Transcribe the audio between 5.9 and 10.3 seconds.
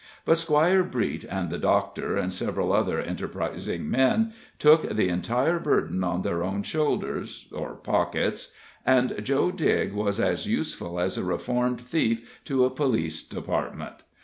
on their own shoulders or pockets and Joe Digg was